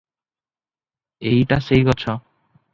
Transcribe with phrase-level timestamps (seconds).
[1.33, 2.19] ଏଇଟା ସେଇ ଗଛ।